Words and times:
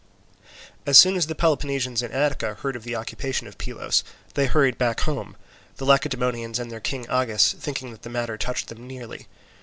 As 0.87 0.97
soon 0.97 1.15
as 1.15 1.27
the 1.27 1.35
Peloponnesians 1.35 2.01
in 2.01 2.11
Attica 2.11 2.55
heard 2.55 2.75
of 2.75 2.83
the 2.83 2.95
occupation 2.95 3.45
of 3.45 3.59
Pylos, 3.59 4.03
they 4.33 4.47
hurried 4.47 4.79
back 4.79 5.01
home; 5.01 5.37
the 5.75 5.85
Lacedaemonians 5.85 6.57
and 6.57 6.71
their 6.71 6.79
king 6.79 7.05
Agis 7.07 7.51
thinking 7.53 7.91
that 7.91 8.01
the 8.01 8.09
matter 8.09 8.35
touched 8.35 8.69
them 8.69 8.87
nearly. 8.87 9.27